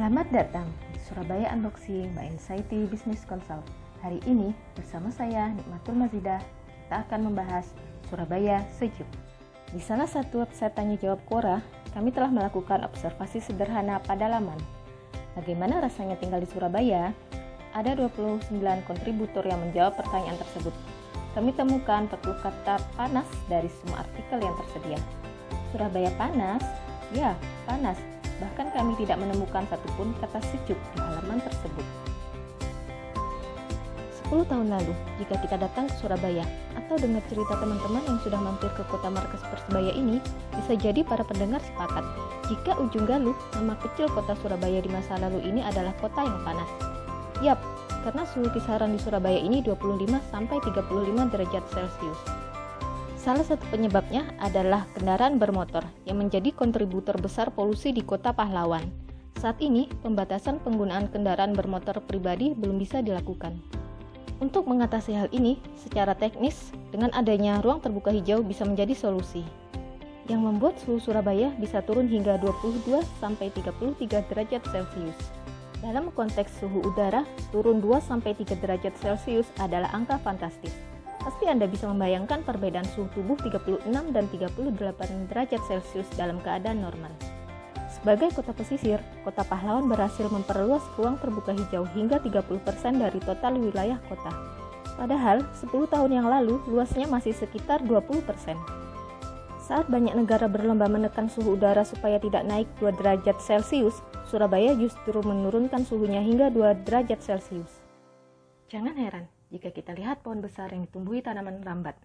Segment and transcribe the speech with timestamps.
[0.00, 0.64] Selamat datang
[0.96, 3.60] di Surabaya Unboxing by Insighty Business Consult.
[4.00, 7.68] Hari ini bersama saya Nikmatul Mazidah, kita akan membahas
[8.08, 9.04] Surabaya Sejuk.
[9.68, 11.60] Di salah satu website tanya jawab Quora,
[11.92, 14.56] kami telah melakukan observasi sederhana pada laman.
[15.36, 17.12] Bagaimana rasanya tinggal di Surabaya?
[17.76, 18.56] Ada 29
[18.88, 20.72] kontributor yang menjawab pertanyaan tersebut.
[21.36, 24.96] Kami temukan 40 kata panas dari semua artikel yang tersedia.
[25.76, 26.64] Surabaya panas?
[27.12, 27.36] Ya,
[27.68, 28.00] panas
[28.40, 31.86] Bahkan kami tidak menemukan satupun kata sejuk di halaman tersebut.
[34.32, 36.46] 10 tahun lalu, jika kita datang ke Surabaya
[36.78, 40.22] atau dengar cerita teman-teman yang sudah mampir ke kota markas Persebaya ini,
[40.54, 42.06] bisa jadi para pendengar sepakat
[42.50, 46.66] jika ujung galuh, nama kecil kota Surabaya di masa lalu ini adalah kota yang panas.
[47.46, 47.62] Yap,
[48.02, 52.20] karena suhu kisaran di Surabaya ini 25 sampai 35 derajat Celcius.
[53.20, 58.88] Salah satu penyebabnya adalah kendaraan bermotor yang menjadi kontributor besar polusi di kota pahlawan.
[59.36, 63.60] Saat ini, pembatasan penggunaan kendaraan bermotor pribadi belum bisa dilakukan.
[64.40, 69.44] Untuk mengatasi hal ini, secara teknis, dengan adanya ruang terbuka hijau bisa menjadi solusi
[70.30, 75.18] yang membuat suhu Surabaya bisa turun hingga 22 sampai 33 derajat Celcius.
[75.82, 80.89] Dalam konteks suhu udara, turun 2 sampai 3 derajat Celcius adalah angka fantastis.
[81.20, 87.12] Pasti Anda bisa membayangkan perbedaan suhu tubuh 36 dan 38 derajat Celcius dalam keadaan normal.
[87.92, 94.00] Sebagai kota pesisir, kota pahlawan berhasil memperluas ruang terbuka hijau hingga 30% dari total wilayah
[94.08, 94.32] kota.
[94.96, 98.56] Padahal, 10 tahun yang lalu luasnya masih sekitar 20%.
[99.60, 105.20] Saat banyak negara berlomba menekan suhu udara supaya tidak naik 2 derajat Celcius, Surabaya justru
[105.20, 107.84] menurunkan suhunya hingga 2 derajat Celcius.
[108.70, 111.98] Jangan heran, jika kita lihat pohon besar yang ditumbuhi tanaman rambat.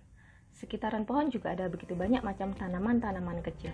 [0.52, 3.69] Sekitaran pohon juga ada begitu banyak macam tanaman-tanaman kecil.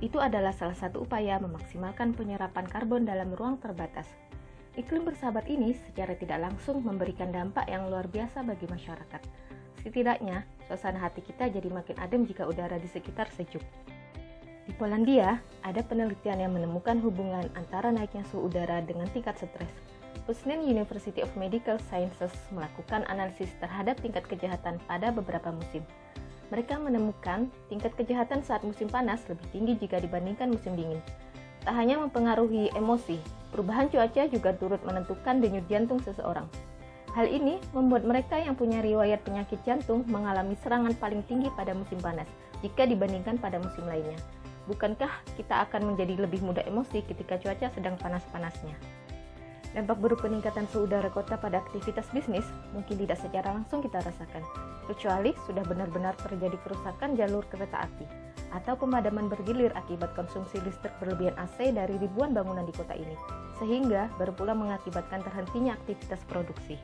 [0.00, 4.08] Itu adalah salah satu upaya memaksimalkan penyerapan karbon dalam ruang terbatas.
[4.78, 9.20] Iklim bersahabat ini secara tidak langsung memberikan dampak yang luar biasa bagi masyarakat.
[9.84, 13.60] Setidaknya, suasana hati kita jadi makin adem jika udara di sekitar sejuk.
[14.64, 19.72] Di Polandia, ada penelitian yang menemukan hubungan antara naiknya suhu udara dengan tingkat stres.
[20.30, 25.82] Usnin University of Medical Sciences melakukan analisis terhadap tingkat kejahatan pada beberapa musim.
[26.54, 31.02] Mereka menemukan tingkat kejahatan saat musim panas lebih tinggi jika dibandingkan musim dingin.
[31.62, 33.18] Tak hanya mempengaruhi emosi,
[33.50, 36.46] perubahan cuaca juga turut menentukan denyut jantung seseorang.
[37.10, 41.98] Hal ini membuat mereka yang punya riwayat penyakit jantung mengalami serangan paling tinggi pada musim
[41.98, 42.30] panas
[42.62, 44.18] jika dibandingkan pada musim lainnya.
[44.70, 48.99] Bukankah kita akan menjadi lebih mudah emosi ketika cuaca sedang panas-panasnya?
[49.70, 52.42] Dampak buruk peningkatan suhu udara kota pada aktivitas bisnis
[52.74, 54.42] mungkin tidak secara langsung kita rasakan,
[54.90, 61.38] kecuali sudah benar-benar terjadi kerusakan jalur kereta api atau pemadaman bergilir akibat konsumsi listrik berlebihan
[61.38, 63.14] AC dari ribuan bangunan di kota ini,
[63.62, 66.74] sehingga baru pula mengakibatkan terhentinya aktivitas produksi.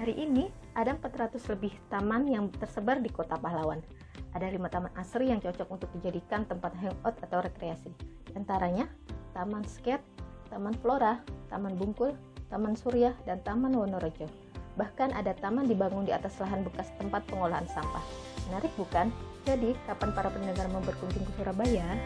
[0.00, 3.84] Hari ini, ada 400 lebih taman yang tersebar di kota pahlawan.
[4.32, 7.92] Ada lima taman asri yang cocok untuk dijadikan tempat hangout atau rekreasi.
[8.32, 8.88] Antaranya,
[9.36, 10.00] Taman Skate,
[10.48, 11.20] Taman Flora,
[11.52, 12.16] Taman Bungkul,
[12.50, 14.26] Taman Surya, dan Taman Wonorejo.
[14.74, 18.02] Bahkan ada taman dibangun di atas lahan bekas tempat pengolahan sampah.
[18.50, 19.10] Menarik bukan?
[19.46, 21.96] Jadi, kapan para pendengar mau berkunjung ke Surabaya?